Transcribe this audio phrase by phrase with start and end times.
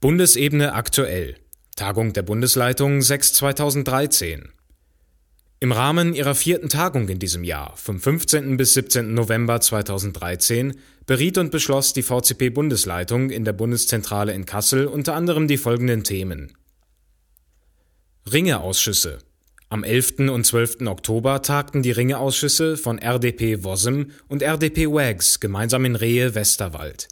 [0.00, 1.34] Bundesebene aktuell.
[1.74, 4.48] Tagung der Bundesleitung 6 2013.
[5.58, 8.56] Im Rahmen ihrer vierten Tagung in diesem Jahr, vom 15.
[8.56, 9.12] bis 17.
[9.12, 15.58] November 2013, beriet und beschloss die VCP-Bundesleitung in der Bundeszentrale in Kassel unter anderem die
[15.58, 16.52] folgenden Themen.
[18.32, 19.18] Ringeausschüsse.
[19.68, 20.30] Am 11.
[20.30, 20.82] und 12.
[20.86, 27.08] Oktober tagten die Ringeausschüsse von RDP Wossem und RDP WAGS gemeinsam in Rehe Westerwald.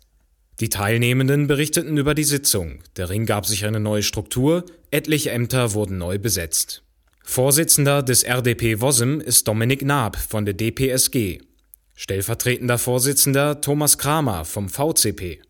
[0.60, 5.74] Die Teilnehmenden berichteten über die Sitzung, der Ring gab sich eine neue Struktur, etliche Ämter
[5.74, 6.82] wurden neu besetzt.
[7.22, 11.40] Vorsitzender des RDP Wossem ist Dominik Naab von der DPSG.
[11.94, 15.40] Stellvertretender Vorsitzender Thomas Kramer vom VCP.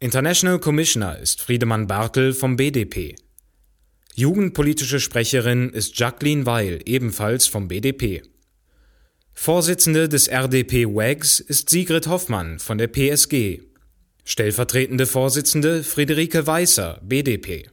[0.00, 3.14] International Commissioner ist Friedemann Bartel vom BDP.
[4.16, 8.22] Jugendpolitische Sprecherin ist Jacqueline Weil, ebenfalls vom BDP.
[9.32, 13.60] Vorsitzende des RDP WAGS ist Sigrid Hoffmann von der PSG.
[14.26, 17.68] Stellvertretende Vorsitzende Friederike Weißer, BDP.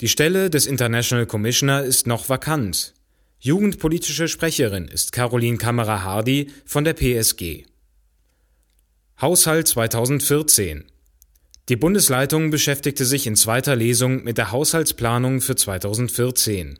[0.00, 2.94] Die Stelle des International Commissioner ist noch vakant.
[3.40, 7.64] Jugendpolitische Sprecherin ist Caroline Kammerer-Hardy von der PSG.
[9.20, 10.84] Haushalt 2014
[11.68, 16.78] Die Bundesleitung beschäftigte sich in zweiter Lesung mit der Haushaltsplanung für 2014.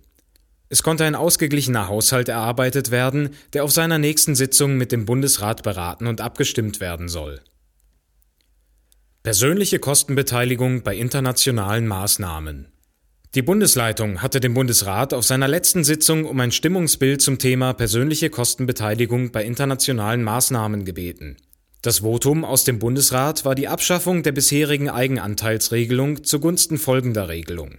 [0.68, 5.64] Es konnte ein ausgeglichener Haushalt erarbeitet werden, der auf seiner nächsten Sitzung mit dem Bundesrat
[5.64, 7.40] beraten und abgestimmt werden soll.
[9.24, 12.68] Persönliche Kostenbeteiligung bei internationalen Maßnahmen.
[13.34, 18.28] Die Bundesleitung hatte den Bundesrat auf seiner letzten Sitzung um ein Stimmungsbild zum Thema persönliche
[18.28, 21.38] Kostenbeteiligung bei internationalen Maßnahmen gebeten.
[21.80, 27.78] Das Votum aus dem Bundesrat war die Abschaffung der bisherigen Eigenanteilsregelung zugunsten folgender Regelung.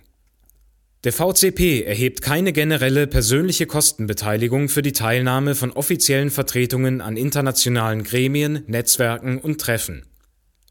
[1.03, 8.03] Der VCP erhebt keine generelle persönliche Kostenbeteiligung für die Teilnahme von offiziellen Vertretungen an internationalen
[8.03, 10.07] Gremien, Netzwerken und Treffen.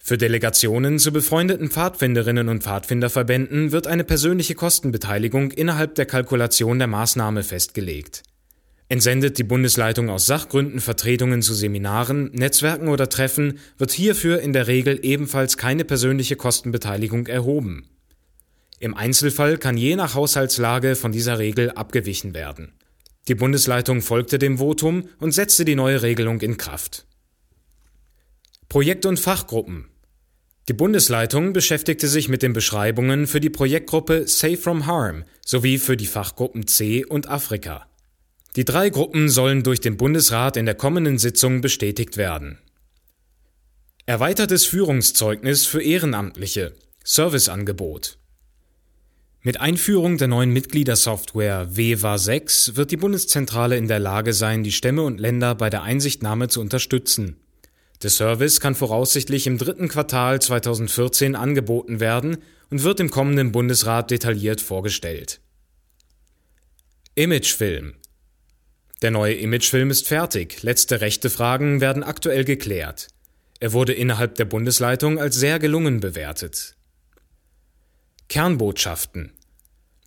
[0.07, 6.89] Für Delegationen zu befreundeten Pfadfinderinnen und Pfadfinderverbänden wird eine persönliche Kostenbeteiligung innerhalb der Kalkulation der
[6.89, 8.23] Maßnahme festgelegt.
[8.91, 14.67] Entsendet die Bundesleitung aus Sachgründen Vertretungen zu Seminaren, Netzwerken oder Treffen, wird hierfür in der
[14.67, 17.89] Regel ebenfalls keine persönliche Kostenbeteiligung erhoben.
[18.81, 22.75] Im Einzelfall kann je nach Haushaltslage von dieser Regel abgewichen werden.
[23.29, 27.07] Die Bundesleitung folgte dem Votum und setzte die neue Regelung in Kraft.
[28.69, 29.87] Projekte und Fachgruppen
[30.69, 35.97] die Bundesleitung beschäftigte sich mit den Beschreibungen für die Projektgruppe Safe from Harm sowie für
[35.97, 37.87] die Fachgruppen C und Afrika.
[38.57, 42.59] Die drei Gruppen sollen durch den Bundesrat in der kommenden Sitzung bestätigt werden.
[44.07, 48.17] Erweitertes Führungszeugnis für Ehrenamtliche Serviceangebot
[49.43, 54.73] Mit Einführung der neuen Mitgliedersoftware WEWA 6 wird die Bundeszentrale in der Lage sein, die
[54.73, 57.44] Stämme und Länder bei der Einsichtnahme zu unterstützen.
[58.05, 62.37] Der Service kann voraussichtlich im dritten Quartal 2014 angeboten werden
[62.69, 65.41] und wird im kommenden Bundesrat detailliert vorgestellt.
[67.15, 67.95] Imagefilm
[69.01, 73.09] Der neue Imagefilm ist fertig, letzte rechte Fragen werden aktuell geklärt.
[73.59, 76.77] Er wurde innerhalb der Bundesleitung als sehr gelungen bewertet.
[78.29, 79.33] Kernbotschaften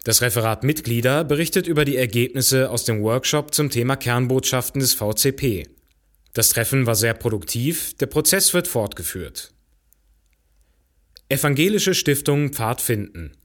[0.04, 5.77] das Referat Mitglieder berichtet über die Ergebnisse aus dem Workshop zum Thema Kernbotschaften des VCP.
[6.38, 9.56] Das Treffen war sehr produktiv, der Prozess wird fortgeführt.
[11.30, 13.36] Evangelische Stiftung Pfadfinden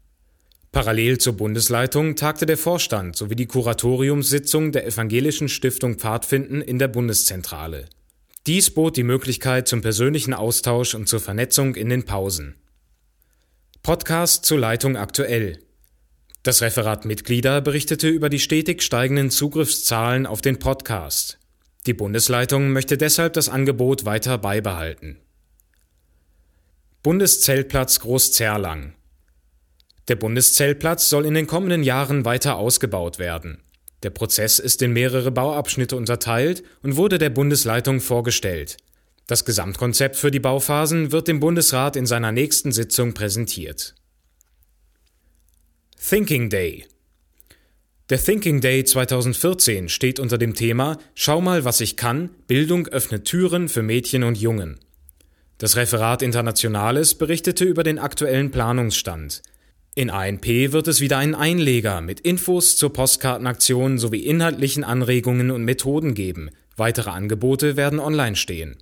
[0.72, 6.88] Parallel zur Bundesleitung tagte der Vorstand sowie die Kuratoriumssitzung der Evangelischen Stiftung Pfadfinden in der
[6.88, 7.86] Bundeszentrale.
[8.47, 12.56] Dies bot die Möglichkeit zum persönlichen Austausch und zur Vernetzung in den Pausen.
[13.82, 15.60] Podcast zur Leitung aktuell.
[16.42, 21.38] Das Referat Mitglieder berichtete über die stetig steigenden Zugriffszahlen auf den Podcast.
[21.87, 25.19] Die Bundesleitung möchte deshalb das Angebot weiter beibehalten.
[27.03, 28.94] Bundeszeltplatz Großzerlang
[30.06, 33.62] Der Bundeszeltplatz soll in den kommenden Jahren weiter ausgebaut werden.
[34.04, 38.76] Der Prozess ist in mehrere Bauabschnitte unterteilt und wurde der Bundesleitung vorgestellt.
[39.26, 43.97] Das Gesamtkonzept für die Bauphasen wird dem Bundesrat in seiner nächsten Sitzung präsentiert.
[45.96, 46.87] Thinking Day
[48.12, 53.25] der Thinking Day 2014 steht unter dem Thema Schau mal, was ich kann, Bildung öffnet
[53.25, 54.79] Türen für Mädchen und Jungen.
[55.56, 59.41] Das Referat Internationales berichtete über den aktuellen Planungsstand.
[59.94, 65.65] In ANP wird es wieder einen Einleger mit Infos zur Postkartenaktion sowie inhaltlichen Anregungen und
[65.65, 66.50] Methoden geben.
[66.76, 68.76] Weitere Angebote werden online stehen.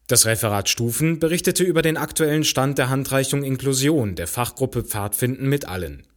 [0.09, 5.65] Das Referat Stufen berichtete über den aktuellen Stand der Handreichung Inklusion der Fachgruppe Pfadfinden mit
[5.65, 6.09] allen.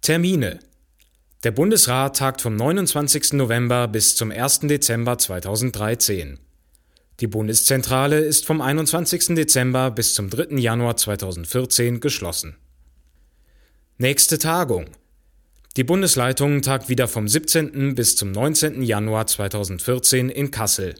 [0.00, 0.58] Termine
[1.44, 3.34] Der Bundesrat tagt vom 29.
[3.34, 4.62] November bis zum 1.
[4.62, 6.40] Dezember 2013.
[7.20, 9.36] Die Bundeszentrale ist vom 21.
[9.36, 10.56] Dezember bis zum 3.
[10.56, 12.56] Januar 2014 geschlossen.
[13.98, 14.86] Nächste Tagung.
[15.76, 17.94] Die Bundesleitung tagt wieder vom 17.
[17.94, 18.82] bis zum 19.
[18.82, 20.96] Januar 2014 in Kassel.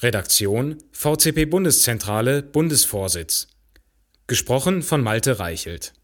[0.00, 3.48] Redaktion VCP Bundeszentrale Bundesvorsitz.
[4.26, 5.94] Gesprochen von Malte Reichelt.